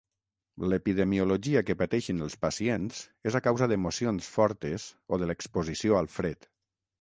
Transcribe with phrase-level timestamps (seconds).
[0.69, 3.03] L'epidemiologia que pateixen els pacients
[3.33, 6.51] és a causa d’emocions fortes o de l’exposició al fred.